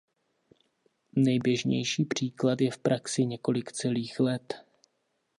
[1.17, 4.53] Nejběžnější příklad je v praxi několik celých let.